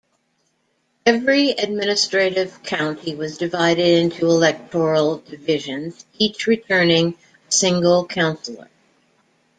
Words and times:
Every 1.05 1.51
administrative 1.51 2.63
county 2.63 3.13
was 3.13 3.37
divided 3.37 3.85
into 4.01 4.25
electoral 4.31 5.19
divisions, 5.19 6.07
each 6.17 6.47
returning 6.47 7.13
a 7.47 7.51
single 7.51 8.07
councillor. 8.07 8.69